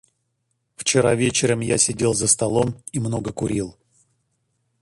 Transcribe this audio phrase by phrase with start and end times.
[0.77, 3.77] Вчера вечером я сидел за столом и много курил.